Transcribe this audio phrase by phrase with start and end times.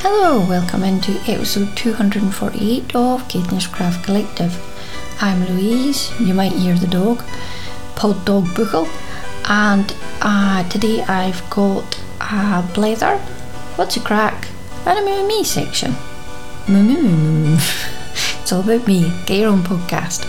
[0.00, 4.56] Hello, welcome into episode 248 of Caithness Craft Collective.
[5.20, 7.24] I'm Louise, you might hear the dog,
[7.96, 8.86] Pod Dog Buchel,
[9.48, 13.18] and uh, today I've got a blether,
[13.76, 14.46] what's a crack,
[14.86, 15.96] and a moo me section.
[16.68, 17.58] Moo moo moo moo.
[18.48, 20.24] It's all about me, get your own podcast.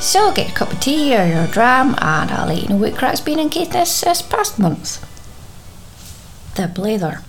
[0.00, 2.96] So get a cup of tea or your dram, and I'll let you know what
[2.96, 4.98] crack's been in Caithness this past month.
[6.56, 7.22] The blether.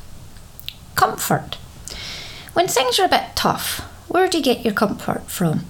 [0.95, 1.57] comfort.
[2.53, 5.65] When things are a bit tough, where do you get your comfort from?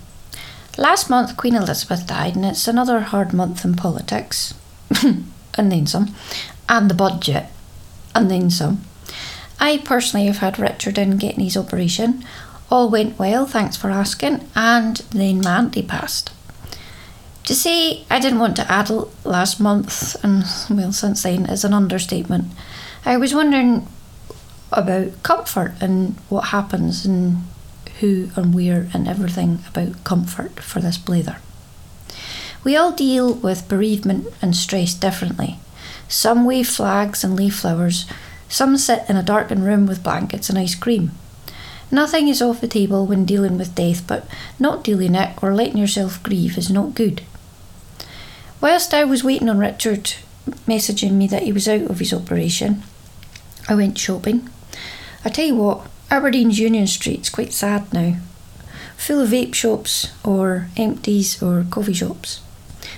[0.78, 4.54] Last month, Queen Elizabeth died, and it's another hard month in politics,
[5.04, 6.16] and then some,
[6.70, 7.46] and the budget,
[8.14, 8.82] and then some.
[9.60, 12.24] I personally have had Richard in getting his operation.
[12.70, 16.32] All went well, thanks for asking, and then auntie passed.
[17.46, 21.74] To say I didn't want to addle last month, and well, since then, is an
[21.74, 22.46] understatement.
[23.04, 23.88] I was wondering
[24.72, 27.44] about comfort and what happens and
[28.00, 31.38] who and where and everything about comfort for this blether.
[32.64, 35.58] We all deal with bereavement and stress differently.
[36.08, 38.06] Some wave flags and leaf flowers,
[38.50, 41.12] some sit in a darkened room with blankets and ice cream.
[41.90, 44.26] Nothing is off the table when dealing with death, but
[44.60, 47.22] not dealing it or letting yourself grieve is not good.
[48.62, 50.14] Whilst I was waiting on Richard
[50.68, 52.84] messaging me that he was out of his operation,
[53.68, 54.50] I went shopping.
[55.26, 58.18] I tell you what, Aberdeen's Union Street's quite sad now,
[58.96, 62.42] full of vape shops or empties or coffee shops.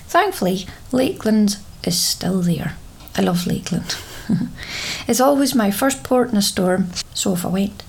[0.08, 1.55] Thankfully, Lakeland
[1.86, 2.75] is still there.
[3.16, 3.95] I love Lakeland.
[5.08, 7.83] it's always my first port in a storm, so off I went.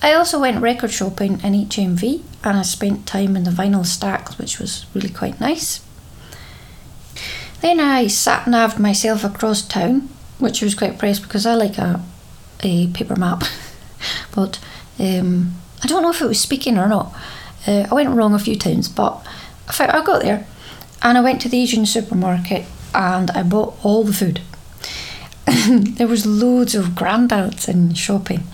[0.00, 4.38] I also went record shopping in HMV and I spent time in the vinyl stacks,
[4.38, 5.85] which was really quite nice.
[7.66, 12.00] Then I sat naved myself across town, which was quite pressed because I like a
[12.62, 13.42] a paper map,
[14.36, 14.60] but
[15.00, 17.12] um, I don't know if it was speaking or not.
[17.66, 19.20] Uh, I went wrong a few times, but
[19.80, 20.46] I, I got there
[21.02, 24.42] and I went to the Asian supermarket and I bought all the food.
[25.96, 28.44] there was loads of granddads in shopping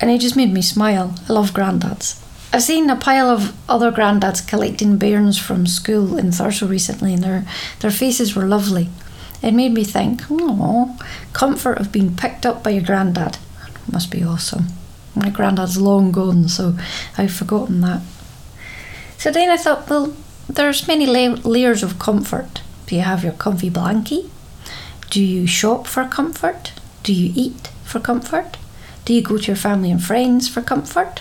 [0.00, 1.16] and it just made me smile.
[1.28, 2.23] I love granddads.
[2.54, 7.24] I've seen a pile of other granddads collecting bairns from school in Thurso recently and
[7.24, 7.44] their,
[7.80, 8.90] their faces were lovely.
[9.42, 10.96] It made me think, oh,
[11.32, 13.38] comfort of being picked up by your granddad.
[13.90, 14.66] Must be awesome.
[15.16, 16.76] My granddad's long gone, so
[17.18, 18.02] I've forgotten that.
[19.18, 20.14] So then I thought, well,
[20.48, 22.62] there's many la- layers of comfort.
[22.86, 24.30] Do you have your comfy blankie?
[25.10, 26.72] Do you shop for comfort?
[27.02, 28.58] Do you eat for comfort?
[29.04, 31.20] Do you go to your family and friends for comfort?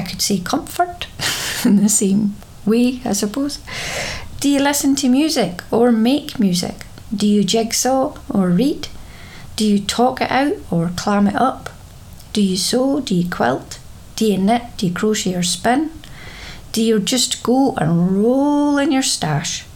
[0.00, 1.08] I could say comfort
[1.66, 3.58] in the same way, I suppose.
[4.40, 6.86] Do you listen to music or make music?
[7.14, 8.88] Do you jigsaw or read?
[9.56, 11.68] Do you talk it out or clam it up?
[12.32, 13.00] Do you sew?
[13.00, 13.78] Do you quilt?
[14.16, 14.62] Do you knit?
[14.78, 15.90] Do you crochet or spin?
[16.72, 19.66] Do you just go and roll in your stash?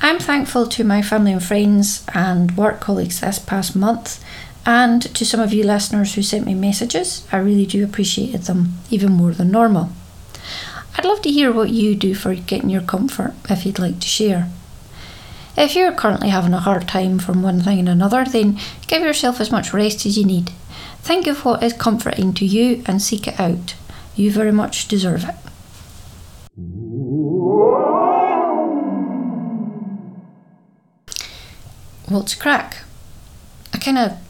[0.00, 4.18] I'm thankful to my family and friends and work colleagues this past month,
[4.66, 7.26] and to some of you listeners who sent me messages.
[7.30, 9.90] I really do appreciate them even more than normal.
[10.96, 14.06] I'd love to hear what you do for getting your comfort if you'd like to
[14.06, 14.48] share.
[15.56, 19.40] If you're currently having a hard time from one thing and another, then give yourself
[19.40, 20.50] as much rest as you need.
[21.00, 23.74] Think of what is comforting to you and seek it out.
[24.16, 25.34] You very much deserve it.
[32.08, 32.78] What's crack?
[33.72, 34.23] I kind of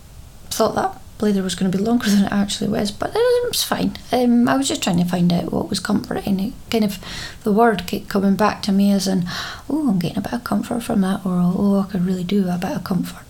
[0.55, 3.63] thought that blether was going to be longer than it actually was, but it was
[3.63, 3.97] fine.
[4.13, 6.41] Um, I was just trying to find out what was comforting.
[6.41, 6.99] It kind of
[7.45, 9.25] the word kept coming back to me as in,
[9.69, 12.49] oh, I'm getting a bit of comfort from that, or oh, I could really do
[12.49, 13.25] a bit of comfort.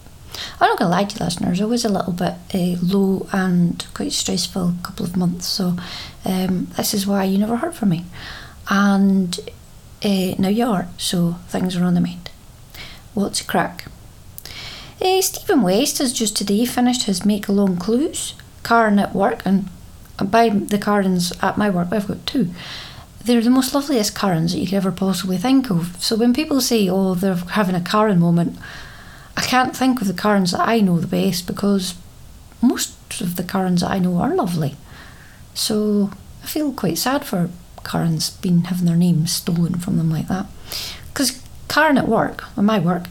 [0.61, 3.87] I'm not going to lie to listeners, it was a little bit uh, low and
[3.95, 5.77] quite stressful couple of months, so
[6.25, 8.05] um, this is why you never heard from me.
[8.69, 9.39] And
[10.03, 12.31] uh, now you are, so things are on the mend.
[13.13, 13.85] What's a crack?
[15.05, 19.69] Uh, Stephen West has just today finished his Make Along Clues, Karen at work, and
[20.17, 22.49] by the Karens at my work, I've got two.
[23.23, 26.03] They're the most loveliest Karens that you could ever possibly think of.
[26.03, 28.59] So when people say, oh, they're having a Karen moment,
[29.37, 31.95] I can't think of the Karens that I know the best because
[32.63, 34.75] most of the Karens that I know are lovely.
[35.53, 36.13] So
[36.43, 37.51] I feel quite sad for
[37.85, 40.47] Karens being having their names stolen from them like that.
[41.09, 43.05] Because Karen at work, at my work,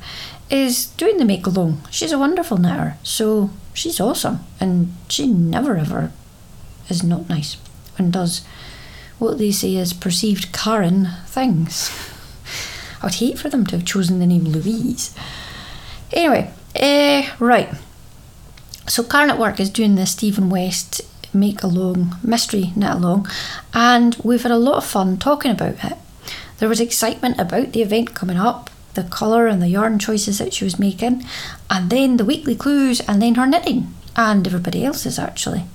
[0.54, 1.82] is doing the make along.
[1.90, 6.12] She's a wonderful knitter, so she's awesome, and she never ever
[6.90, 7.58] is not nice
[7.98, 8.46] and does
[9.20, 11.90] what they say is perceived Karen things.
[13.02, 15.16] I would hate for them to have chosen the name Louise.
[16.12, 17.70] Anyway, uh, right.
[18.88, 21.02] So Karen at Work is doing the Stephen West
[21.34, 23.28] make along mystery knit along,
[23.74, 25.98] and we've had a lot of fun talking about it.
[26.60, 30.54] There was excitement about the event coming up, the colour and the yarn choices that
[30.54, 31.26] she was making,
[31.70, 35.66] and then the weekly clues, and then her knitting, and everybody else's actually.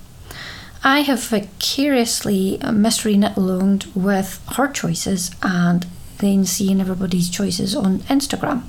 [0.83, 5.85] I have vicariously mystery knit along with her choices and
[6.19, 8.63] then seeing everybody's choices on Instagram.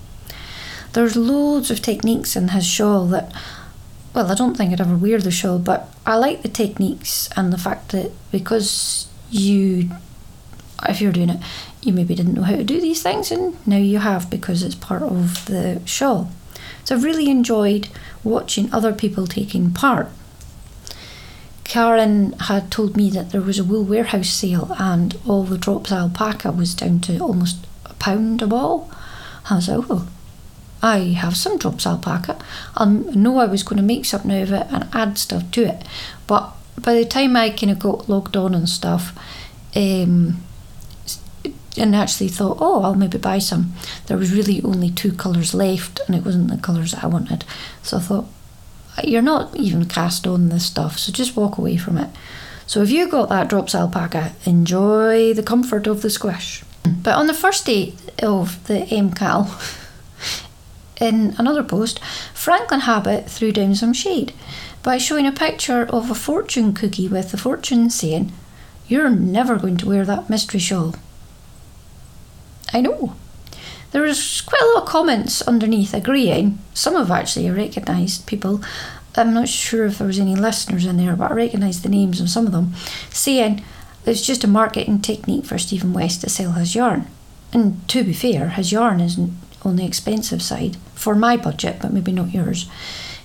[0.93, 3.32] There's loads of techniques in his shawl that,
[4.12, 7.52] well, I don't think I'd ever wear the shawl, but I like the techniques and
[7.52, 9.91] the fact that because you,
[10.88, 11.41] if you're doing it,
[11.82, 14.75] you maybe didn't know how to do these things and now you have because it's
[14.75, 16.31] part of the shawl.
[16.85, 17.88] So I've really enjoyed
[18.25, 20.09] watching other people taking part.
[21.65, 25.93] Karen had told me that there was a wool warehouse sale and all the drops
[25.93, 28.91] alpaca was down to almost a pound a ball.
[29.49, 30.09] I was like, oh,
[30.83, 32.38] I have some drops alpaca.
[32.76, 35.87] I know I was going to make something of it and add stuff to it.
[36.26, 39.17] But by the time I kind of got logged on and stuff,
[39.76, 40.43] um,
[41.77, 43.73] and actually thought, oh, I'll maybe buy some.
[44.07, 47.45] There was really only two colours left, and it wasn't the colours that I wanted.
[47.83, 48.27] So I thought,
[49.05, 52.11] you're not even cast on this stuff, so just walk away from it.
[52.67, 56.63] So if you got that drops alpaca, enjoy the comfort of the squish.
[56.85, 59.49] But on the first day of the MKAL,
[61.01, 61.99] in another post,
[62.35, 64.33] Franklin Habit threw down some shade
[64.83, 68.33] by showing a picture of a fortune cookie with the fortune saying,
[68.87, 70.95] You're never going to wear that mystery shawl.
[72.73, 73.15] I know.
[73.93, 76.59] There was quite a lot of comments underneath agreeing.
[76.75, 78.63] Some have actually recognised people.
[79.17, 82.21] I'm not sure if there was any listeners in there, but I recognised the names
[82.21, 82.75] of some of them,
[83.11, 83.65] saying
[84.07, 87.07] it's just a marketing technique for Stephen West to sell his yarn.
[87.53, 89.33] And to be fair, his yarn isn't
[89.63, 92.69] on the expensive side for my budget, but maybe not yours.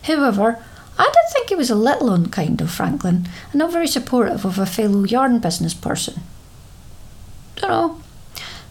[0.03, 0.63] However,
[0.97, 4.57] I did think he was a little unkind of Franklin and not very supportive of
[4.57, 6.21] a fellow yarn business person.
[7.57, 8.01] Don't know.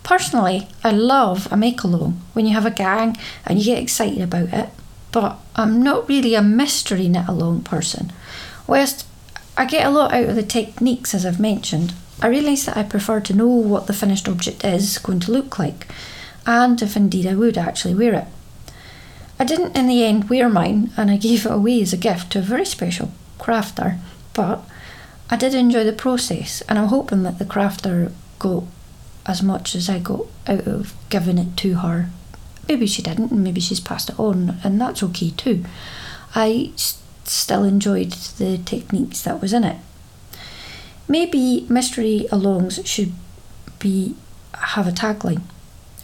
[0.05, 3.17] Personally, I love a make along when you have a gang
[3.47, 4.69] and you get excited about it,
[5.11, 8.13] but I'm not really a mystery knit along person.
[8.67, 9.07] Whilst
[9.57, 12.83] I get a lot out of the techniques as I've mentioned, I realise that I
[12.83, 15.89] prefer to know what the finished object is going to look like,
[16.47, 18.27] and if indeed I would actually wear it.
[19.39, 22.33] I didn't in the end wear mine and I gave it away as a gift
[22.33, 23.99] to a very special crafter,
[24.35, 24.63] but
[25.31, 28.65] I did enjoy the process and I'm hoping that the crafter got
[29.27, 32.11] as much as I got out of giving it to her.
[32.69, 35.65] Maybe she didn't, and maybe she's passed it on, and that's okay too.
[36.35, 39.77] I still enjoyed the techniques that was in it.
[41.09, 43.13] Maybe mystery alongs should
[43.79, 44.15] be
[44.55, 45.43] have a tagline.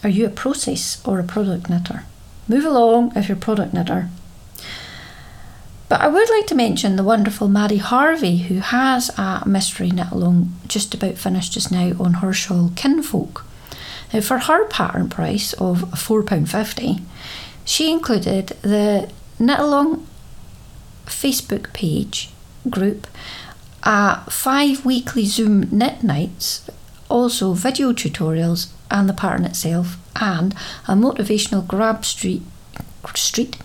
[0.03, 2.05] Are you a process or a product knitter?
[2.47, 4.09] Move along if you're product knitter.
[5.91, 10.09] But I would like to mention the wonderful Maddie Harvey, who has a mystery knit
[10.09, 13.45] along just about finished just now on her shawl Kinfolk.
[14.13, 17.01] Now, for her pattern price of £4.50,
[17.65, 20.07] she included the knit along
[21.07, 22.29] Facebook page
[22.69, 23.05] group,
[23.83, 26.69] uh, five weekly Zoom knit nights,
[27.09, 30.53] also video tutorials and the pattern itself, and
[30.87, 32.43] a motivational grab street
[33.15, 33.57] street.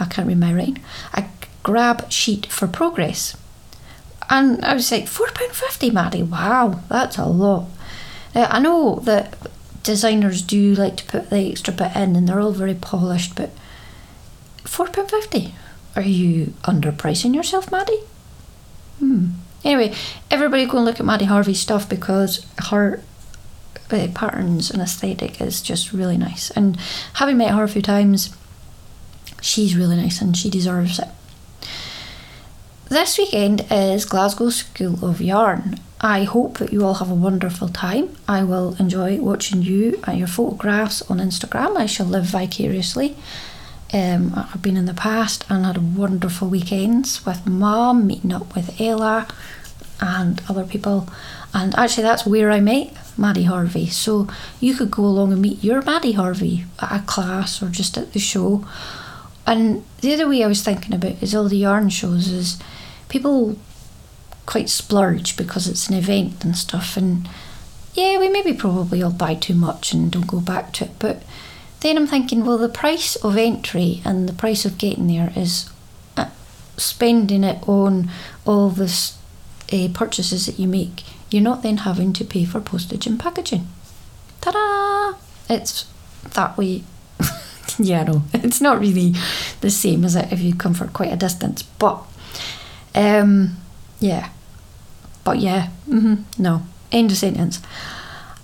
[0.00, 0.82] I can't read my writing.
[1.12, 1.24] A
[1.64, 3.36] grab sheet for progress.
[4.30, 7.66] And I was like, £4.50, Maddie, wow, that's a lot.
[8.34, 9.36] Now, I know that
[9.82, 13.50] designers do like to put the extra bit in and they're all very polished, but
[14.64, 15.52] £4.50?
[15.96, 18.00] Are you underpricing yourself, Maddie?
[18.98, 19.30] Hmm.
[19.64, 19.94] Anyway,
[20.30, 23.02] everybody go and look at Maddie Harvey's stuff because her
[23.90, 26.50] uh, patterns and aesthetic is just really nice.
[26.50, 26.76] And
[27.14, 28.36] having met her a few times,
[29.40, 31.08] she's really nice and she deserves it.
[32.90, 35.80] This weekend is Glasgow School of Yarn.
[36.02, 38.14] I hope that you all have a wonderful time.
[38.28, 41.78] I will enjoy watching you and your photographs on Instagram.
[41.78, 43.16] I shall live vicariously.
[43.94, 48.78] Um, I've been in the past and had wonderful weekends with mum, meeting up with
[48.78, 49.28] Ella
[49.98, 51.08] and other people.
[51.54, 53.86] And actually, that's where I met Maddie Harvey.
[53.86, 54.28] So
[54.60, 58.12] you could go along and meet your Maddie Harvey at a class or just at
[58.12, 58.66] the show.
[59.46, 62.58] And the other way I was thinking about is all the yarn shows is
[63.14, 63.56] people
[64.44, 67.28] quite splurge because it's an event and stuff and
[67.94, 71.22] yeah we maybe probably all buy too much and don't go back to it but
[71.80, 75.70] then i'm thinking well the price of entry and the price of getting there is
[76.16, 76.28] uh,
[76.76, 78.10] spending it on
[78.44, 78.90] all the
[79.72, 81.04] uh, purchases that you make
[81.34, 83.66] you're not then having to pay for postage and packaging.
[84.40, 85.18] Ta da!
[85.52, 85.86] It's
[86.34, 86.84] that way.
[87.78, 89.14] yeah, no, it's not really
[89.60, 92.00] the same as it if you come for quite a distance, but
[92.94, 93.56] um,
[94.00, 94.30] yeah,
[95.24, 97.60] but yeah, mm-hmm, no, end of sentence.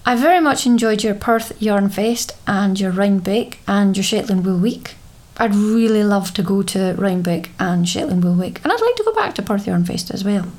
[0.04, 4.58] I very much enjoyed your Perth Yarn Fest and your Rhinebeck and your Shetland Wool
[4.58, 4.94] Week.
[5.36, 9.04] I'd really love to go to Rhinebeck and Shetland Wool Week, and I'd like to
[9.04, 10.50] go back to Perth Yarn Fest as well.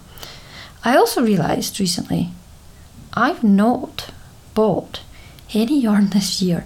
[0.83, 2.29] I also realised recently
[3.13, 4.11] I've not
[4.53, 5.01] bought
[5.53, 6.65] any yarn this year,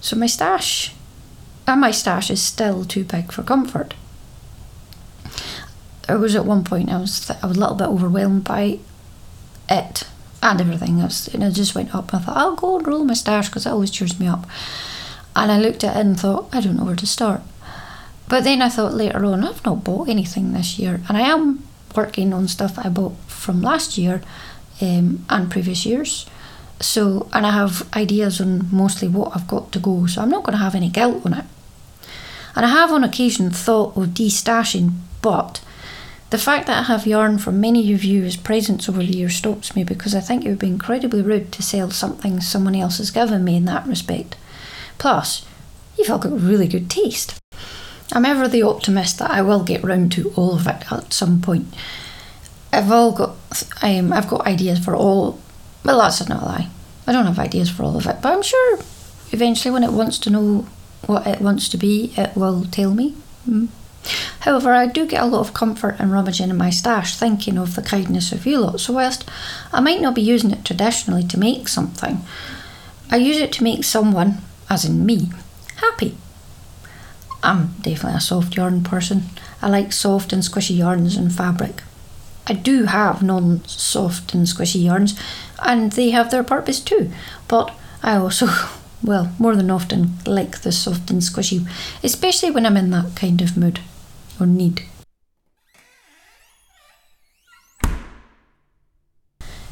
[0.00, 0.94] so my stash
[1.66, 3.94] and my stash is still too big for comfort.
[6.10, 8.78] I was at one point I was I was a little bit overwhelmed by
[9.68, 10.04] it
[10.42, 11.00] and everything.
[11.00, 13.14] I was, and I just went up and I thought I'll go and roll my
[13.14, 14.46] stash because it always cheers me up.
[15.36, 17.42] And I looked at it and thought I don't know where to start.
[18.28, 21.64] But then I thought later on I've not bought anything this year, and I am
[21.94, 24.22] working on stuff I bought from last year
[24.80, 26.26] um, and previous years.
[26.80, 30.44] So, and I have ideas on mostly what I've got to go, so I'm not
[30.44, 31.44] going to have any guilt on it.
[32.56, 35.60] And I have on occasion thought of destashing, but
[36.30, 39.34] the fact that I have yarn from many of you as presents over the years
[39.34, 42.98] stops me because I think it would be incredibly rude to sell something someone else
[42.98, 44.36] has given me in that respect.
[44.98, 45.44] Plus,
[45.98, 47.40] you've all got really good taste.
[48.12, 51.40] I'm ever the optimist that I will get round to all of it at some
[51.40, 51.66] point.
[52.72, 53.36] I've all got,
[53.82, 55.40] um, I've got ideas for all.
[55.84, 56.68] Well, that's not a lie.
[57.06, 58.78] I don't have ideas for all of it, but I'm sure
[59.32, 60.66] eventually, when it wants to know
[61.06, 63.16] what it wants to be, it will tell me.
[63.48, 63.68] Mm.
[64.40, 67.74] However, I do get a lot of comfort in rummaging in my stash, thinking of
[67.74, 68.80] the kindness of you lot.
[68.80, 69.28] So, whilst
[69.72, 72.22] I might not be using it traditionally to make something,
[73.10, 74.38] I use it to make someone,
[74.70, 75.30] as in me,
[75.76, 76.16] happy.
[77.42, 79.24] I'm definitely a soft yarn person.
[79.62, 81.82] I like soft and squishy yarns and fabric.
[82.46, 85.18] I do have non soft and squishy yarns,
[85.62, 87.10] and they have their purpose too.
[87.48, 88.46] But I also,
[89.02, 91.66] well, more than often like the soft and squishy,
[92.02, 93.80] especially when I'm in that kind of mood
[94.38, 94.82] or need.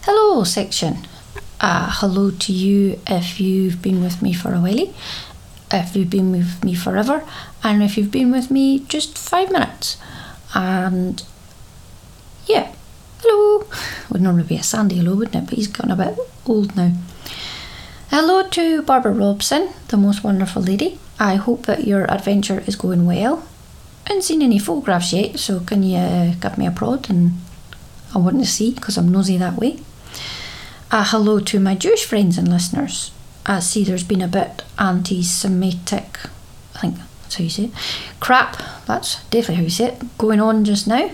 [0.02, 1.06] Hello, section.
[1.60, 4.94] Uh, hello to you if you've been with me for a while,
[5.72, 7.24] if you've been with me forever,
[7.62, 9.98] and if you've been with me just five minutes.
[10.54, 11.22] And
[12.46, 12.72] yeah,
[13.20, 13.66] hello.
[14.10, 15.44] Would normally be a Sandy hello, wouldn't it?
[15.46, 16.92] But he's gotten a bit old now.
[18.10, 20.98] Hello to Barbara Robson, the most wonderful lady.
[21.20, 23.46] I hope that your adventure is going well.
[24.06, 27.32] I haven't seen any photographs yet, so can you give me a prod and
[28.14, 29.80] I want to see because I'm nosy that way.
[30.90, 33.10] A hello to my Jewish friends and listeners.
[33.44, 36.18] I see there's been a bit anti Semitic,
[36.76, 37.72] I think that's how you say it,
[38.20, 41.10] crap, that's definitely how you say it, going on just now.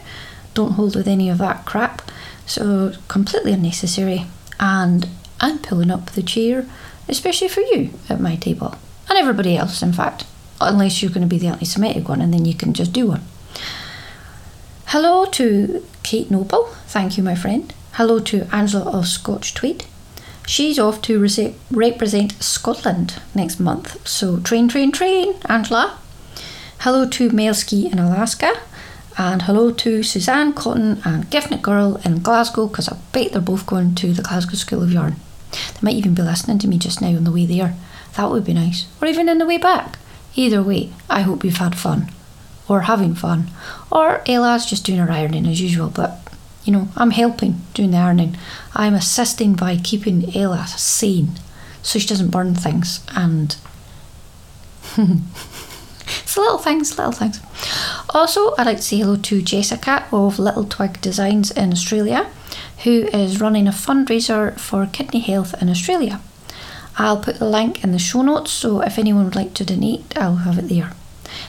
[0.55, 2.03] Don't hold with any of that crap.
[2.47, 4.27] So completely unnecessary.
[4.61, 5.09] And
[5.41, 6.67] I'm pulling up the chair,
[7.09, 8.77] especially for you at my table.
[9.09, 10.25] And everybody else, in fact.
[10.61, 13.09] Unless you're going to be the anti Semitic one, and then you can just do
[13.09, 13.23] one.
[14.87, 16.67] Hello to Kate Noble.
[16.87, 17.73] Thank you, my friend.
[17.95, 19.85] Hello to Angela of Scotch Tweed.
[20.47, 24.07] She's off to re- represent Scotland next month.
[24.07, 25.99] So train, train, train, Angela.
[26.81, 28.53] Hello to Melski in Alaska.
[29.17, 33.65] And hello to Suzanne Cotton and Giftnet Girl in Glasgow, because I bet they're both
[33.65, 35.17] going to the Glasgow School of Yarn.
[35.53, 37.77] They might even be listening to me just now on the way there.
[38.17, 38.87] That would be nice.
[39.01, 39.99] Or even on the way back.
[40.35, 42.11] Either way, I hope you've had fun.
[42.69, 43.51] Or having fun.
[43.91, 46.21] Or Ella's just doing her ironing as usual, but
[46.65, 48.37] you know, I'm helping doing the ironing.
[48.75, 51.39] I'm assisting by keeping Ella sane
[51.83, 53.55] so she doesn't burn things and
[54.97, 57.41] it's little things, little things.
[58.15, 62.31] Also, I'd like to say hello to Jessica of Little Twig Designs in Australia,
[62.85, 66.21] who is running a fundraiser for kidney health in Australia.
[66.97, 70.17] I'll put the link in the show notes, so if anyone would like to donate,
[70.17, 70.93] I'll have it there.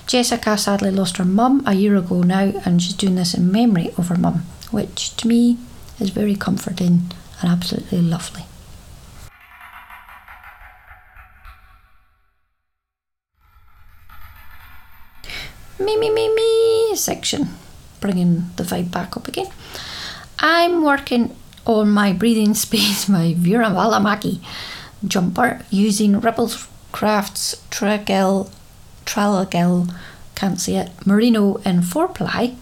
[0.08, 3.92] Jessica sadly lost her mum a year ago now, and she's doing this in memory
[3.96, 5.60] of her mum, which to me
[6.00, 8.46] is very comforting and absolutely lovely.
[15.78, 17.50] Me, me, me, me section,
[18.00, 19.48] bringing the vibe back up again.
[20.40, 24.40] I'm working on my breathing space, my Veera Valimaki
[25.06, 28.50] jumper using Ripples Crafts Tragel,
[29.06, 29.94] Tralagel,
[30.36, 32.56] can't see it, Merino in 4 ply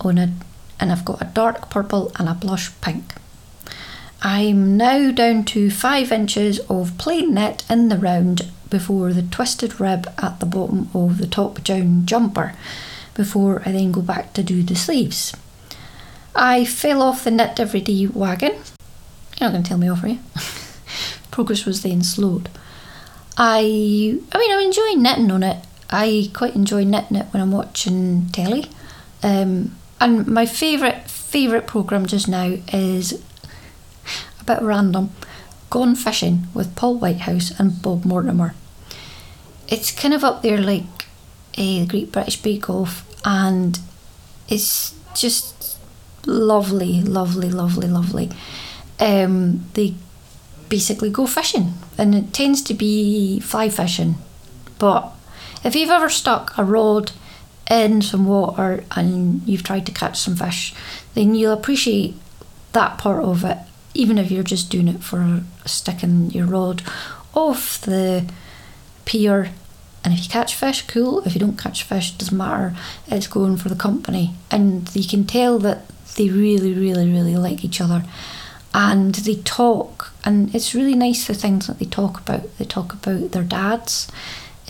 [0.00, 0.32] on a,
[0.78, 3.14] and I've got a dark purple and a blush pink.
[4.22, 9.80] I'm now down to 5 inches of plain net in the round before the twisted
[9.80, 12.54] rib at the bottom of the top down jumper
[13.14, 15.34] before I then go back to do the sleeves.
[16.34, 20.08] I fell off the knit everyday wagon You're not going to tell me off, are
[20.08, 20.18] you?
[21.30, 22.48] Progress was then slowed.
[23.36, 25.64] I, I mean, I'm enjoying knitting on it.
[25.90, 28.66] I quite enjoy knitting it when I'm watching telly.
[29.22, 33.22] Um, and my favourite favourite programme just now is
[34.40, 35.10] a bit random.
[35.70, 38.54] Gone Fishing with Paul Whitehouse and Bob Mortimer.
[39.68, 40.84] It's kind of up there like
[41.56, 43.78] a uh, Great British Bake Off, and
[44.48, 45.78] it's just
[46.26, 48.30] lovely, lovely, lovely, lovely.
[49.00, 49.94] Um, they
[50.68, 54.16] basically go fishing, and it tends to be fly fishing.
[54.78, 55.12] But
[55.64, 57.12] if you've ever stuck a rod
[57.70, 60.74] in some water and you've tried to catch some fish,
[61.14, 62.14] then you'll appreciate
[62.72, 63.58] that part of it,
[63.94, 66.82] even if you're just doing it for sticking your rod
[67.34, 68.30] off the
[69.04, 69.50] pier.
[70.04, 71.20] And if you catch fish, cool.
[71.26, 72.76] If you don't catch fish, doesn't matter.
[73.06, 77.64] It's going for the company, and you can tell that they really, really, really like
[77.64, 78.04] each other,
[78.74, 80.12] and they talk.
[80.24, 82.58] And it's really nice the things that they talk about.
[82.58, 84.10] They talk about their dads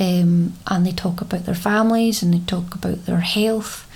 [0.01, 3.89] um, and they talk about their families and they talk about their health.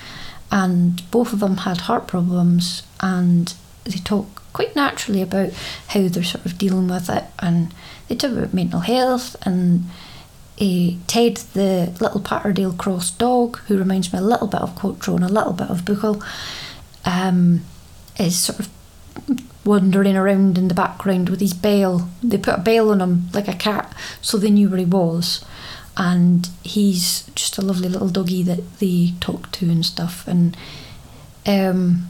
[0.50, 3.52] And both of them had heart problems, and
[3.84, 5.52] they talk quite naturally about
[5.86, 7.22] how they're sort of dealing with it.
[7.38, 7.72] And
[8.08, 9.36] they talk about mental health.
[9.46, 9.84] And
[10.60, 15.14] uh, Ted, the little Patterdale Cross dog, who reminds me a little bit of Quattro
[15.14, 16.20] and a little bit of Buchel,
[17.04, 17.60] um,
[18.18, 18.68] is sort of
[19.64, 22.10] wandering around in the background with his bell.
[22.20, 25.44] They put a bell on him like a cat, so they knew where he was
[25.96, 30.26] and he's just a lovely little doggy that they talk to and stuff.
[30.26, 30.56] And
[31.46, 32.08] um,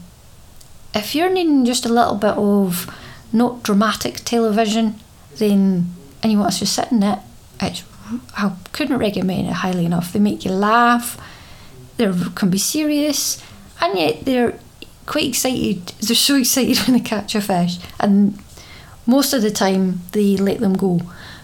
[0.93, 2.93] if you're needing just a little bit of
[3.31, 4.95] not dramatic television,
[5.37, 7.19] then and you want to just sit in it,
[7.61, 7.83] it's,
[8.37, 10.11] I couldn't recommend it highly enough.
[10.11, 11.19] They make you laugh,
[11.97, 13.43] they can be serious,
[13.81, 14.59] and yet they're
[15.05, 15.87] quite excited.
[16.01, 18.39] They're so excited when they catch a fish, and
[19.05, 21.01] most of the time they let them go.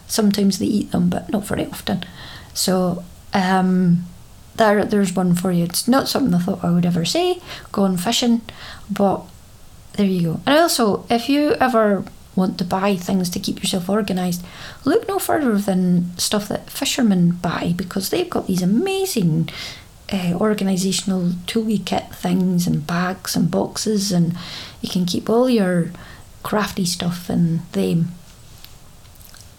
[0.08, 2.06] Sometimes they eat them, but not very often.
[2.54, 4.06] So um,
[4.56, 5.64] there, there's one for you.
[5.64, 8.42] It's not something I thought I would ever say, going fishing,
[8.90, 9.26] but
[9.96, 10.42] there you go.
[10.46, 12.04] And also, if you ever
[12.36, 14.44] want to buy things to keep yourself organised,
[14.84, 19.50] look no further than stuff that fishermen buy because they've got these amazing
[20.12, 24.38] uh, organisational toolkit things and bags and boxes, and
[24.82, 25.92] you can keep all your
[26.44, 28.10] crafty stuff in them.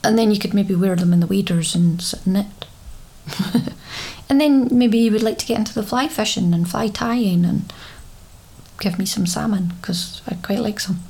[0.04, 2.66] And then you could maybe wear them in the waders and sit in it.
[4.28, 7.44] and then maybe you would like to get into the fly fishing and fly tying
[7.44, 7.72] and
[8.80, 11.00] give me some salmon because I quite like some.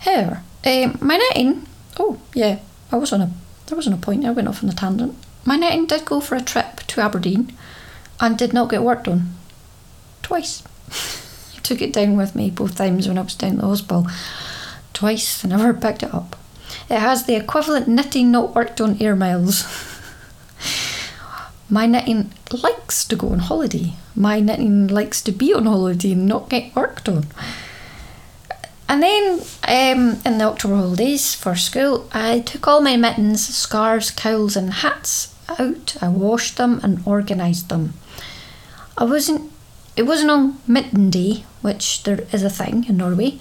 [0.00, 1.66] Here, um, my netting.
[1.98, 2.60] Oh yeah,
[2.92, 3.30] I was on a.
[3.66, 4.24] There wasn't a point.
[4.24, 5.14] I went off on a tangent.
[5.44, 7.52] My netting did go for a trip to Aberdeen,
[8.20, 9.34] and did not get work done.
[10.22, 10.62] Twice.
[11.56, 14.06] I took it down with me both times when I was down the hospital.
[14.92, 16.36] Twice, I never picked it up.
[16.90, 19.64] It has the equivalent knitting not worked on air miles.
[21.70, 23.92] My knitting likes to go on holiday.
[24.14, 27.26] My knitting likes to be on holiday and not get worked on.
[28.88, 34.10] And then um, in the October holidays for school, I took all my mittens, scarves,
[34.10, 35.96] cowls, and hats out.
[36.00, 37.92] I washed them and organised them.
[38.96, 39.52] I wasn't.
[39.94, 43.38] It wasn't on Mitten Day, which there is a thing in Norway,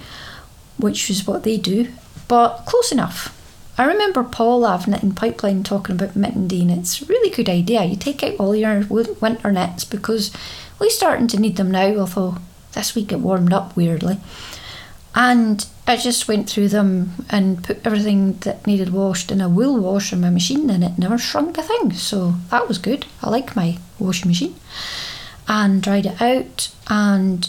[0.78, 1.94] which is what they do,
[2.28, 3.37] but close enough.
[3.78, 7.84] I remember Paul it in Pipeline talking about mitten and it's a really good idea.
[7.84, 10.32] You take out all your winter nets because
[10.80, 12.38] we're starting to need them now, although
[12.74, 14.18] this week it warmed up weirdly.
[15.14, 19.80] And I just went through them and put everything that needed washed in a wool
[19.80, 21.94] wash in my machine and it never shrunk a thing.
[21.94, 23.06] So that was good.
[23.22, 24.56] I like my washing machine.
[25.48, 27.48] And dried it out and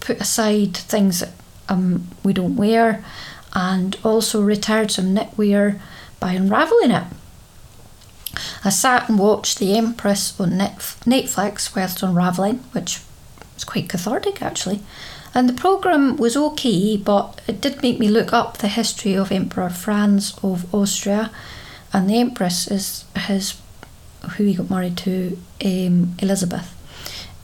[0.00, 1.32] put aside things that
[1.68, 3.04] um, we don't wear
[3.54, 5.80] and also retired some knitwear
[6.18, 7.04] by unravelling it.
[8.64, 13.00] I sat and watched The Empress on Netflix whilst unravelling, which
[13.54, 14.80] was quite cathartic actually.
[15.34, 19.30] And the programme was okay, but it did make me look up the history of
[19.30, 21.30] Emperor Franz of Austria,
[21.92, 23.60] and the Empress is his
[24.36, 26.74] who he got married to, um, Elizabeth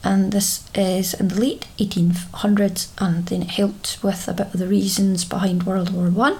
[0.07, 4.61] and this is in the late 1800s and then it helped with a bit of
[4.61, 6.38] the reasons behind World War One,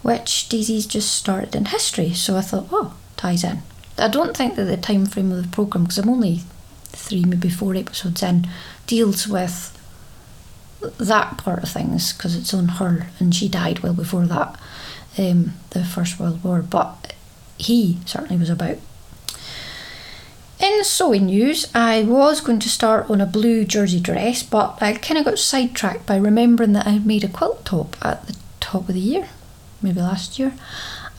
[0.00, 2.14] which Daisy's just started in history.
[2.14, 3.58] So I thought, oh, ties in.
[3.98, 6.40] I don't think that the time frame of the programme, because I'm only
[6.84, 8.48] three, maybe four episodes in,
[8.86, 9.74] deals with
[10.96, 14.58] that part of things because it's on her and she died well before that,
[15.18, 16.62] um, the First World War.
[16.62, 17.12] But
[17.58, 18.78] he certainly was about
[20.60, 24.94] in sewing news, I was going to start on a blue jersey dress, but I
[24.94, 28.88] kind of got sidetracked by remembering that I made a quilt top at the top
[28.88, 29.28] of the year,
[29.80, 30.54] maybe last year,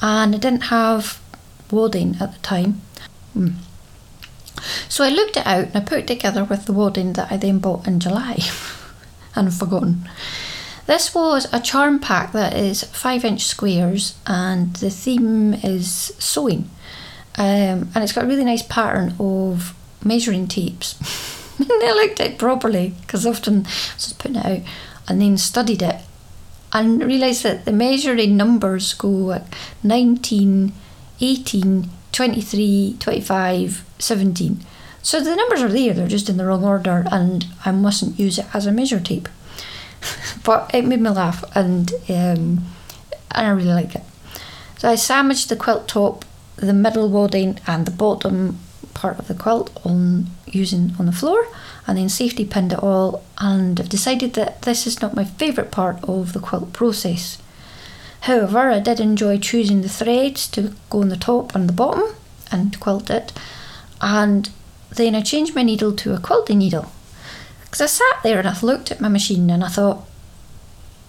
[0.01, 1.21] and I didn't have
[1.71, 2.81] wadding at the time.
[3.35, 3.55] Mm.
[4.89, 7.37] So I looked it out and I put it together with the wadding that I
[7.37, 8.39] then bought in July
[9.35, 10.09] and forgotten.
[10.85, 16.69] This was a charm pack that is five inch squares and the theme is sewing.
[17.37, 20.95] Um, and it's got a really nice pattern of measuring tapes.
[21.59, 24.61] I looked at it properly because often I was just putting it out
[25.07, 26.01] and then studied it
[26.71, 29.43] and realised that the measuring numbers go like
[29.83, 30.71] 19,
[31.19, 34.65] 18, 23, 25, 17.
[35.01, 38.37] So the numbers are there, they're just in the wrong order, and I mustn't use
[38.37, 39.29] it as a measure tape.
[40.43, 42.65] but it made me laugh, and um,
[43.31, 44.03] and I really like it.
[44.77, 46.25] So I sandwiched the quilt top,
[46.65, 48.59] the middle wadding, and the bottom
[48.93, 51.47] part of the quilt on using on the floor,
[51.87, 53.23] and then safety pinned it all.
[53.39, 57.41] And I've decided that this is not my favourite part of the quilt process.
[58.21, 62.15] However, I did enjoy choosing the threads to go on the top and the bottom
[62.51, 63.31] and quilt it,
[64.01, 64.49] and
[64.89, 66.91] then I changed my needle to a quilting needle.
[67.63, 70.05] Because I sat there and I looked at my machine and I thought,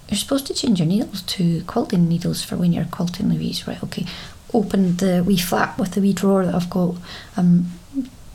[0.09, 3.83] you're supposed to change your needles to quilting needles for when you're quilting Louise, right?
[3.83, 4.07] Okay.
[4.53, 6.97] Opened the wee flap with the wee drawer that I've got.
[7.37, 7.73] Um,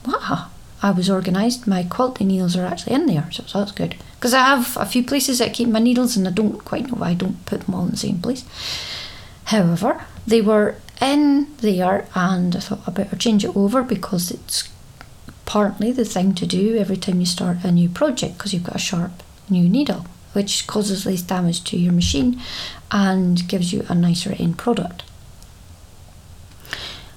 [0.06, 0.50] wow,
[0.82, 1.68] I was organised.
[1.68, 3.96] My quilting needles are actually in there, so, that's good.
[4.16, 6.88] Because I have a few places that I keep my needles and I don't quite
[6.88, 8.46] know why I don't put them all in the same place.
[9.46, 14.70] However, they were in there and I thought I better change it over because it's
[15.46, 18.76] partly the thing to do every time you start a new project because you've got
[18.76, 22.42] a sharp new needle which causes less damage to your machine
[22.92, 25.04] and gives you a nicer end product.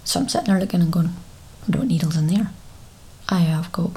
[0.09, 1.15] So I'm sitting there looking and going,
[1.69, 2.51] I don't needles in there.
[3.29, 3.91] I have got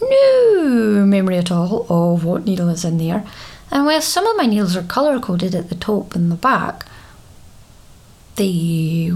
[0.00, 3.26] no memory at all of what needle is in there.
[3.70, 6.86] And while some of my needles are colour coded at the top and the back,
[8.36, 9.12] the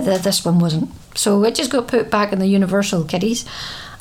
[0.00, 0.90] this one wasn't.
[1.14, 3.44] So it just got put back in the universal kiddies.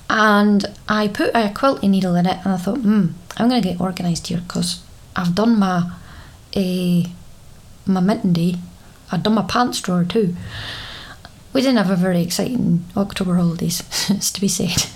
[0.09, 3.67] And I put a quilting needle in it and I thought, hmm, I'm going to
[3.67, 4.81] get organised here because
[5.17, 5.91] I've done my
[6.55, 7.09] uh,
[7.85, 8.55] my mitten day.
[9.11, 10.35] I've done my pants drawer too.
[11.53, 14.89] We didn't have a very exciting October holidays, it's to be said.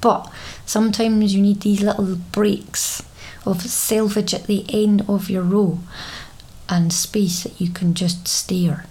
[0.00, 0.30] But
[0.66, 3.02] sometimes you need these little breaks
[3.46, 5.78] of selvage at the end of your row
[6.68, 8.86] and space that you can just stare.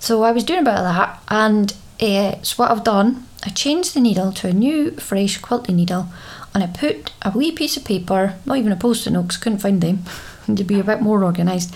[0.00, 3.50] So I was doing a bit of that, and uh, so what I've done, I
[3.50, 6.08] changed the needle to a new, fresh quilting needle,
[6.54, 9.44] and I put a wee piece of paper, not even a post-it note, because I
[9.44, 10.04] couldn't find them,
[10.54, 11.74] to be a bit more organised,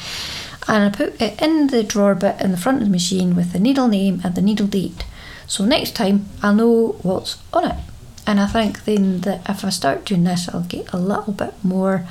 [0.71, 3.53] and I put it in the drawer bit in the front of the machine with
[3.53, 5.05] the needle name and the needle date.
[5.49, 7.77] So next time I'll know what's on it.
[8.25, 11.55] And I think then that if I start doing this, I'll get a little bit
[11.65, 12.07] more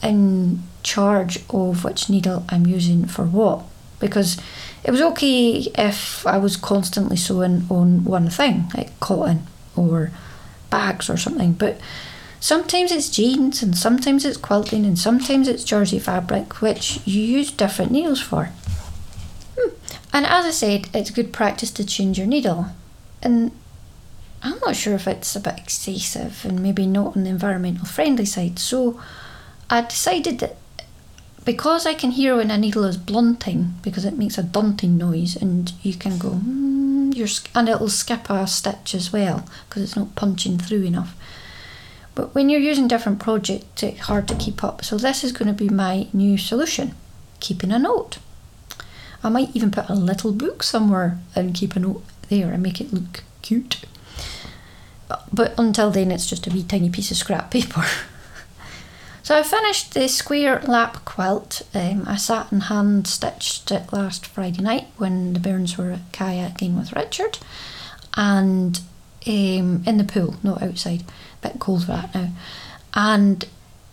[0.00, 3.64] in charge of which needle I'm using for what.
[3.98, 4.40] Because
[4.84, 10.12] it was okay if I was constantly sewing on one thing, like cotton or
[10.70, 11.80] bags or something, but
[12.40, 17.50] sometimes it's jeans and sometimes it's quilting and sometimes it's jersey fabric, which you use
[17.50, 18.50] different needles for.
[19.58, 19.70] Hmm.
[20.12, 22.66] And as I said, it's good practice to change your needle.
[23.22, 23.52] And
[24.42, 28.24] I'm not sure if it's a bit excessive and maybe not on the environmental friendly
[28.24, 28.58] side.
[28.58, 29.00] So
[29.68, 30.56] I decided that
[31.44, 35.34] because I can hear when a needle is blunting, because it makes a dunting noise,
[35.34, 40.14] and you can go, mm, and it'll skip a stitch as well because it's not
[40.14, 41.16] punching through enough.
[42.18, 44.84] But when you're using different projects, it's hard to keep up.
[44.84, 46.96] So this is going to be my new solution:
[47.38, 48.18] keeping a note.
[49.22, 52.80] I might even put a little book somewhere and keep a note there and make
[52.80, 53.82] it look cute.
[55.32, 57.84] But until then, it's just a wee tiny piece of scrap paper.
[59.22, 61.62] So I finished the square lap quilt.
[61.72, 66.76] Um, I sat and hand stitched it last Friday night when the bairns were kayaking
[66.76, 67.38] with Richard,
[68.14, 68.80] and
[69.28, 71.04] um, in the pool, not outside.
[71.42, 72.30] A bit cold that now,
[72.94, 73.44] and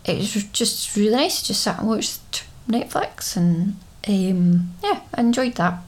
[0.04, 1.40] it was just really nice.
[1.40, 3.76] to Just sat and watched Netflix, and
[4.08, 5.82] um, yeah, I enjoyed that.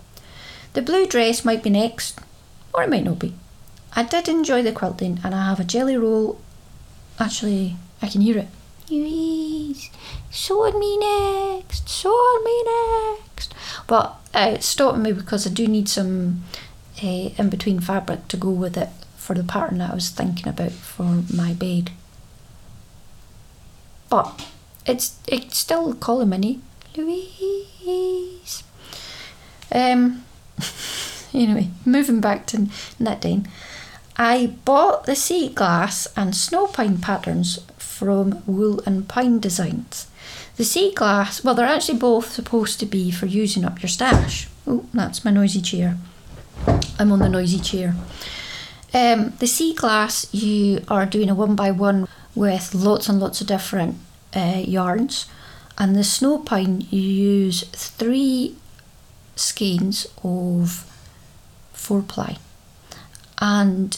[0.75, 2.21] The blue dress might be next,
[2.73, 3.35] or it might not be.
[3.97, 6.41] I did enjoy the quilting, and I have a jelly roll.
[7.19, 8.49] Actually, I can hear it
[10.31, 13.55] sword me next, sword me next.
[13.87, 16.45] But uh, it's stopping me because I do need some
[17.03, 18.89] uh, in between fabric to go with it
[19.29, 21.91] for the pattern that I was thinking about for my bed.
[24.09, 24.49] But
[24.87, 26.61] it's it's still calling me
[26.97, 28.63] Louise.
[29.71, 30.25] Um.
[31.35, 33.47] anyway, moving back to knitting.
[34.17, 40.07] I bought the sea glass and snow pine patterns from Wool and Pine Designs.
[40.57, 44.49] The sea glass, well, they're actually both supposed to be for using up your stash.
[44.67, 45.99] Oh, that's my noisy chair.
[46.99, 47.95] I'm on the noisy chair.
[48.99, 53.41] Um, the sea glass, you are doing a one by one with lots and lots
[53.41, 53.97] of different
[54.35, 55.27] uh, yarns.
[55.77, 58.57] And the snow pine, you use three
[59.37, 60.85] skeins of
[61.73, 62.39] four ply.
[63.41, 63.97] And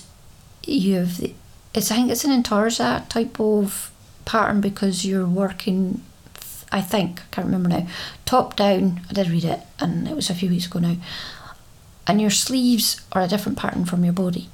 [0.67, 1.33] you have, the,
[1.73, 3.91] it's, I think it's an intarsia type of
[4.27, 6.03] pattern because you're working,
[6.71, 7.87] I think, I can't remember now,
[8.27, 9.01] top down.
[9.09, 10.97] I did read it and it was a few weeks ago now.
[12.07, 14.51] And your sleeves are a different pattern from your body.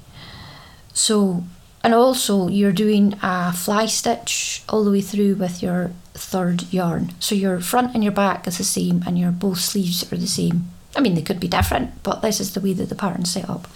[0.97, 1.43] So,
[1.83, 7.13] and also you're doing a fly stitch all the way through with your third yarn.
[7.19, 10.27] So your front and your back is the same and your both sleeves are the
[10.27, 10.69] same.
[10.95, 13.47] I mean, they could be different, but this is the way that the pattern's set
[13.47, 13.67] up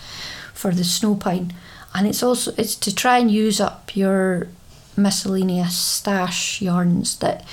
[0.54, 1.54] for the snow pine.
[1.94, 4.48] And it's also, it's to try and use up your
[4.98, 7.46] miscellaneous stash yarns that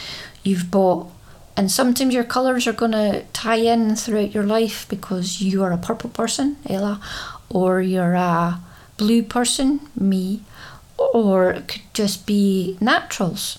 [0.43, 1.11] you've bought.
[1.59, 5.73] And sometimes your colours are going to tie in throughout your life because you are
[5.73, 7.03] a purple person, Ella,
[7.51, 8.61] or you're a
[8.99, 10.43] blue person, me,
[10.99, 13.59] or it could just be naturals,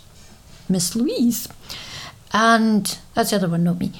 [0.67, 1.47] Miss Louise.
[2.31, 3.91] And that's the other one, not me.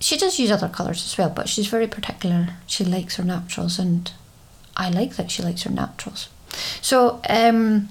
[0.00, 2.56] She does use other colours as well, but she's very particular.
[2.66, 4.10] She likes her naturals, and
[4.76, 6.28] I like that she likes her naturals.
[6.80, 7.88] So, um,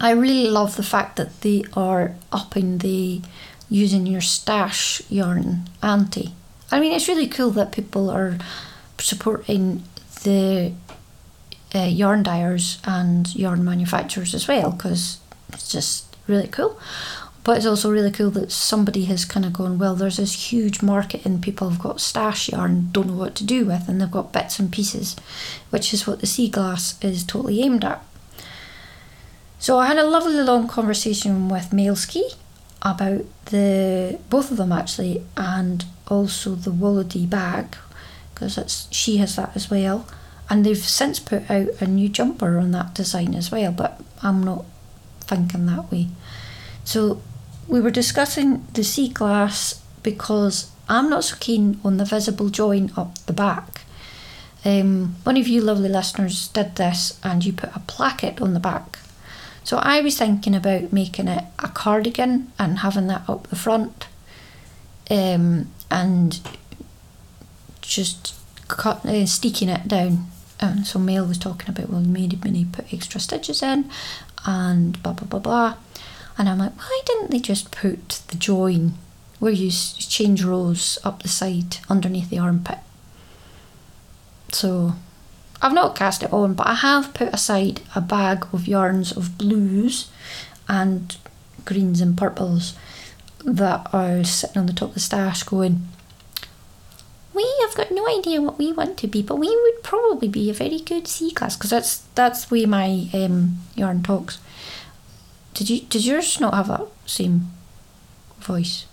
[0.00, 3.22] I really love the fact that they are upping the
[3.68, 6.32] using your stash yarn ante.
[6.70, 8.38] I mean, it's really cool that people are
[8.98, 9.82] supporting
[10.22, 10.72] the
[11.74, 15.18] uh, yarn dyers and yarn manufacturers as well because
[15.52, 16.78] it's just really cool.
[17.44, 20.82] But it's also really cool that somebody has kind of gone, well, there's this huge
[20.82, 24.10] market and people have got stash yarn, don't know what to do with, and they've
[24.10, 25.14] got bits and pieces,
[25.70, 28.02] which is what the sea glass is totally aimed at.
[29.60, 32.34] So I had a lovely long conversation with Mailski
[32.82, 37.76] about the both of them actually, and also the Wolodee bag
[38.34, 40.06] because she has that as well
[40.48, 44.42] and they've since put out a new jumper on that design as well but i'm
[44.42, 44.64] not
[45.26, 46.08] thinking that way.
[46.84, 47.20] So
[47.68, 52.92] we were discussing the sea glass because i'm not so keen on the visible join
[52.96, 53.82] up the back.
[54.64, 58.60] Um, one of you lovely listeners did this and you put a placket on the
[58.60, 58.98] back.
[59.64, 64.06] So i was thinking about making it a cardigan and having that up the front
[65.10, 66.40] um, and
[67.80, 68.34] just
[68.68, 70.26] cut, uh, sticking it down
[70.60, 73.90] and so Mail was talking about well maybe many put extra stitches in
[74.46, 75.76] and blah blah blah blah.
[76.38, 78.94] And I'm like why didn't they just put the join
[79.38, 82.78] where you change rows up the side underneath the armpit?
[84.52, 84.94] So
[85.60, 89.36] I've not cast it on but I have put aside a bag of yarns of
[89.38, 90.10] blues
[90.68, 91.16] and
[91.64, 92.74] greens and purples
[93.44, 95.88] that are sitting on the top of the stash going
[97.36, 100.48] we have got no idea what we want to be, but we would probably be
[100.48, 104.38] a very good sea glass because that's that's way my um, yarn talks.
[105.52, 107.52] Did you did yours not have that same
[108.40, 108.86] voice?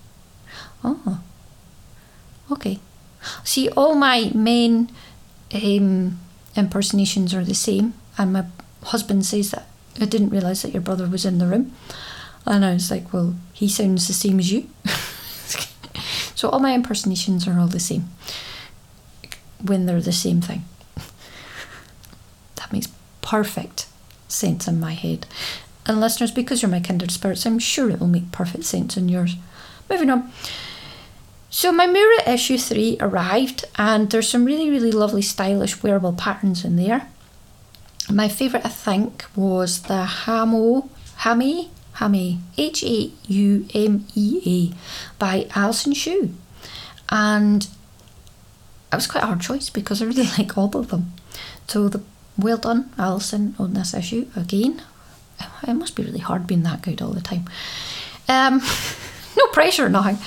[0.84, 1.22] Oh,
[2.52, 2.80] okay.
[3.46, 4.92] See, all my main
[5.54, 6.20] um,
[6.56, 8.46] impersonations are the same, and my
[8.84, 9.68] husband says that
[10.02, 11.74] I didn't realise that your brother was in the room,
[12.46, 14.68] and I was like, well, he sounds the same as you.
[16.44, 18.10] So all my impersonations are all the same
[19.64, 20.66] when they're the same thing.
[22.58, 22.90] that makes
[23.22, 23.88] perfect
[24.28, 25.26] sense in my head.
[25.86, 29.08] And listeners, because you're my kindred spirits, I'm sure it will make perfect sense in
[29.08, 29.38] yours.
[29.90, 30.34] Moving on.
[31.50, 36.66] So my Moorit issue 3 arrived and there's some really, really lovely stylish wearable patterns
[36.66, 37.08] in there.
[38.12, 44.76] My favourite, I think, was the Hamo, Hame Haumea, H A U M E A,
[45.20, 46.34] by Alison Shu.
[47.10, 47.68] And
[48.92, 51.14] it was quite a hard choice because I really like all of them.
[51.68, 52.02] So the
[52.38, 54.82] well done, Alison, on this issue again.
[55.68, 57.50] It must be really hard being that good all the time.
[58.28, 58.62] Um,
[59.38, 60.18] no pressure now.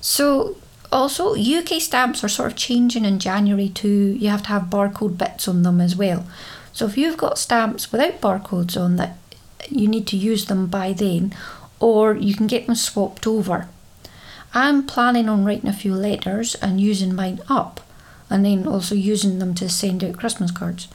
[0.00, 0.56] So
[0.92, 4.16] also UK stamps are sort of changing in January too.
[4.18, 6.26] You have to have barcode bits on them as well.
[6.72, 9.16] So if you've got stamps without barcodes on that
[9.70, 11.34] you need to use them by then,
[11.80, 13.68] or you can get them swapped over.
[14.52, 17.80] I'm planning on writing a few letters and using mine up,
[18.30, 20.88] and then also using them to send out Christmas cards.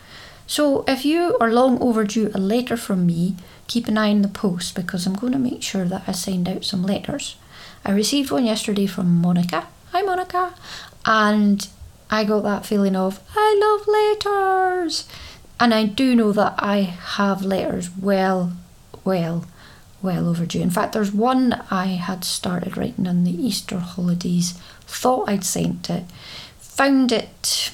[0.47, 3.35] So if you are long overdue a letter from me,
[3.67, 6.49] keep an eye on the post because I'm going to make sure that I send
[6.49, 7.35] out some letters.
[7.85, 9.67] I received one yesterday from Monica.
[9.91, 10.55] Hi, Monica.
[11.05, 11.67] And
[12.09, 15.07] I got that feeling of, I love letters.
[15.59, 18.53] And I do know that I have letters well,
[19.03, 19.45] well
[20.01, 20.61] well overdue.
[20.61, 25.89] In fact, there's one I had started writing on the Easter holidays, thought I'd sent
[25.89, 26.05] it,
[26.59, 27.71] found it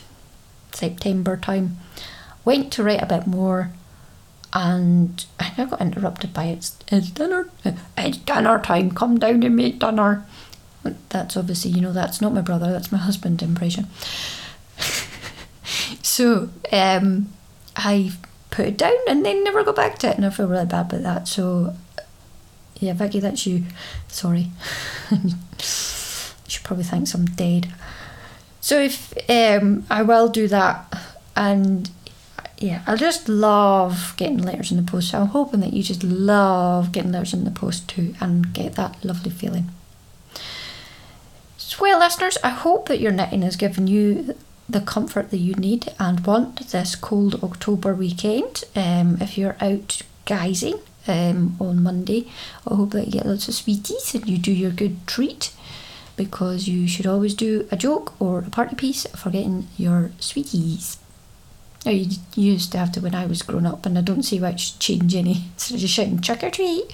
[0.74, 1.78] September time,
[2.44, 3.72] went to write a bit more,
[4.54, 7.50] and I got interrupted by it's, it's dinner,
[7.98, 10.26] it's dinner time, come down and make dinner.
[11.10, 13.88] That's obviously, you know, that's not my brother, that's my husband impression.
[16.02, 17.30] so um,
[17.76, 18.12] I
[18.52, 20.92] put it down and then never got back to it, and I feel really bad
[20.92, 21.28] about that.
[21.28, 21.76] So
[22.80, 23.64] yeah, Vicky, that's you.
[24.08, 24.52] Sorry.
[25.12, 27.74] you should probably thinks I'm dead.
[28.62, 30.94] So if um, I will do that,
[31.36, 31.90] and
[32.58, 35.12] yeah, I just love getting letters in the post.
[35.12, 38.76] So I'm hoping that you just love getting letters in the post too, and get
[38.76, 39.70] that lovely feeling.
[41.58, 44.36] So, well, listeners, I hope that your knitting has given you
[44.68, 48.64] the comfort that you need and want this cold October weekend.
[48.76, 52.28] Um, if you're out guising um, on Monday,
[52.68, 55.54] I hope that you get lots of sweeties and you do your good treat
[56.16, 60.98] because you should always do a joke or a party piece for getting your sweeties.
[61.86, 64.40] Oh, you used to have to when I was growing up, and I don't see
[64.40, 65.44] why it should change any.
[65.58, 66.86] So just shouting trick or treat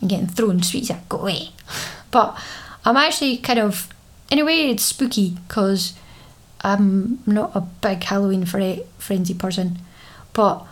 [0.00, 1.50] and getting thrown sweets at, go away.
[2.10, 2.36] But
[2.84, 3.88] I'm actually kind of,
[4.32, 5.92] in a way, it's spooky because
[6.62, 9.78] I'm not a big Halloween frenzy person,
[10.32, 10.66] but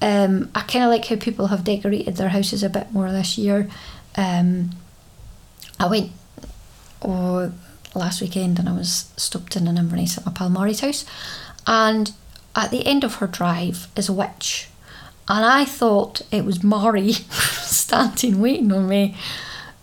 [0.00, 3.36] um, I kind of like how people have decorated their houses a bit more this
[3.36, 3.68] year.
[4.16, 4.70] Um,
[5.78, 6.12] I went
[7.02, 7.52] oh,
[7.94, 11.04] last weekend and I was stopped in an Inverness at my pal Mari's house,
[11.66, 12.12] and
[12.54, 14.68] at the end of her drive is a witch,
[15.28, 19.16] and I thought it was Mari standing waiting on me.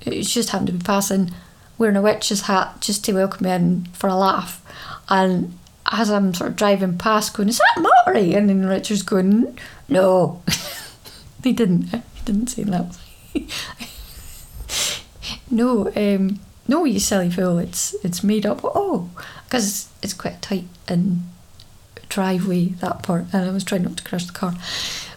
[0.02, 1.32] It just happened to be passing,
[1.78, 4.62] wearing a witch's hat just to welcome me in for a laugh,
[5.10, 5.58] and
[5.92, 10.42] as I'm sort of driving past, going, "Is that Mari?" and then Richard's going no,
[11.42, 11.90] they didn't.
[11.90, 12.98] He didn't say that.
[15.52, 17.60] no, um, no, you silly fool.
[17.60, 18.62] It's it's made up.
[18.64, 19.10] Oh,
[19.46, 21.24] because it's quite tight and
[22.10, 24.56] driveway that part, and I was trying not to crash the car,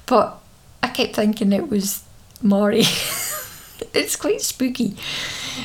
[0.07, 0.38] but
[0.83, 2.05] I kept thinking it was
[2.42, 2.81] Mari.
[3.94, 4.96] it's quite spooky.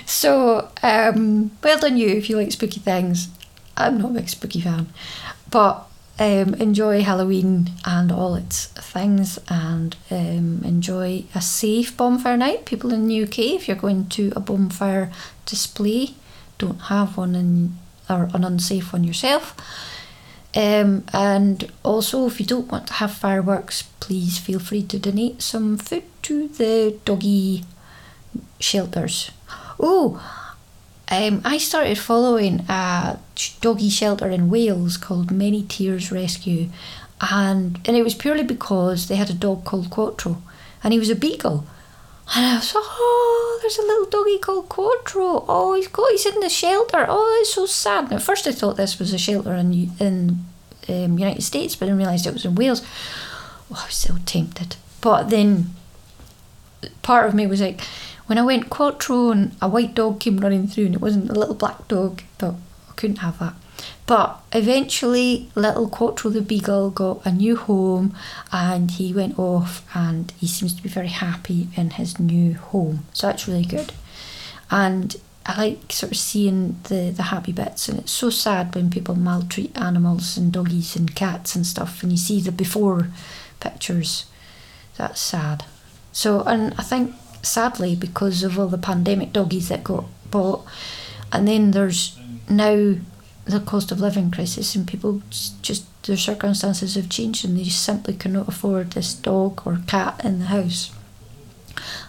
[0.05, 3.27] So, um, well done you if you like spooky things.
[3.75, 4.87] I'm not a big spooky fan,
[5.49, 5.87] but
[6.19, 12.65] um, enjoy Halloween and all its things and um, enjoy a safe bonfire night.
[12.65, 15.11] People in the UK, if you're going to a bonfire
[15.45, 16.15] display,
[16.57, 17.77] don't have one in,
[18.09, 19.55] or an unsafe one yourself.
[20.55, 25.41] Um, and also, if you don't want to have fireworks, please feel free to donate
[25.41, 27.63] some food to the doggy
[28.59, 29.31] shelters.
[29.79, 30.21] Oh,
[31.13, 33.19] um, I started following a
[33.61, 36.69] doggy shelter in Wales called Many Tears Rescue,
[37.19, 40.41] and and it was purely because they had a dog called Quattro,
[40.83, 41.65] and he was a beagle.
[42.35, 45.43] And I was, oh, there's a little doggy called Quattro.
[45.47, 47.05] Oh, he's got, he's in the shelter.
[47.07, 48.05] Oh, it's so sad.
[48.05, 50.45] And at first, I thought this was a shelter in in
[50.87, 52.81] um, United States, but then realised it was in Wales.
[53.69, 54.77] Oh, I was so tempted.
[55.01, 55.75] But then,
[57.01, 57.81] part of me was like,
[58.33, 61.37] when I went Quattro and a white dog came running through and it wasn't a
[61.37, 62.55] little black dog, I thought
[62.89, 63.53] I couldn't have that.
[64.07, 68.15] But eventually, little Quattro the Beagle got a new home
[68.51, 73.05] and he went off and he seems to be very happy in his new home.
[73.13, 73.93] So that's really good.
[74.71, 75.15] And
[75.45, 79.13] I like sort of seeing the, the happy bits, and it's so sad when people
[79.13, 83.09] maltreat animals and doggies and cats and stuff, and you see the before
[83.59, 84.25] pictures.
[84.97, 85.65] That's sad.
[86.11, 90.65] So, and I think sadly, because of all the pandemic doggies that got bought.
[91.31, 92.17] And then there's
[92.49, 92.95] now
[93.45, 95.21] the cost of living crisis, and people
[95.61, 100.39] just their circumstances have changed, and they simply cannot afford this dog or cat in
[100.39, 100.91] the house.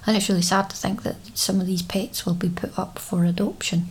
[0.06, 2.98] And it's really sad to think that some of these pets will be put up
[2.98, 3.90] for adoption.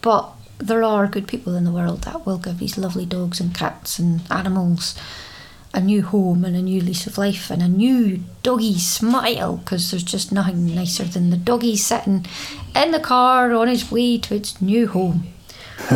[0.00, 3.54] But there are good people in the world that will give these lovely dogs and
[3.54, 4.98] cats and animals
[5.74, 9.90] a new home and a new lease of life and a new doggy smile because
[9.90, 12.24] there's just nothing nicer than the doggy sitting
[12.74, 15.26] in the car on his way to its new home.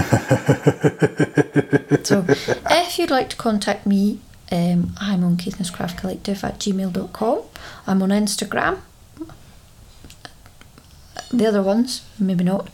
[2.03, 4.19] so, if you'd like to contact me,
[4.51, 7.43] um, I'm on Caithness Craft Collective at gmail.com.
[7.87, 8.81] I'm on Instagram
[11.31, 12.69] the other ones, maybe not.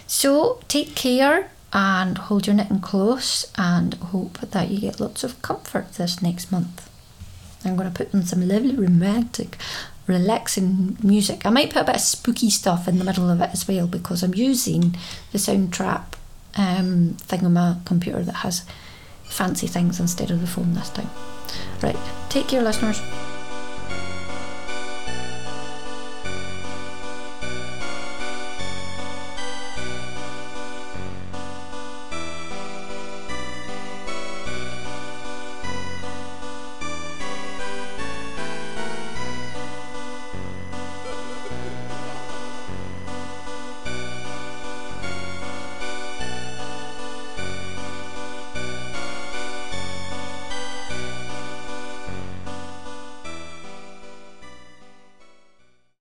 [0.08, 5.42] So take care and hold your knitting close and hope that you get lots of
[5.42, 6.90] comfort this next month.
[7.64, 9.58] I'm going to put on some lovely romantic
[10.08, 11.46] relaxing music.
[11.46, 13.88] I might put a bit of spooky stuff in the middle of it as well
[13.88, 14.98] because I'm using
[15.32, 16.14] the Soundtrap
[16.56, 18.66] um, thing on my computer that has
[19.24, 21.10] fancy things instead of the phone this time.
[21.82, 21.98] Right,
[22.30, 23.02] take care, listeners.